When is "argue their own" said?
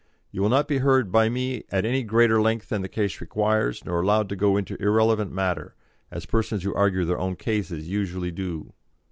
6.73-7.35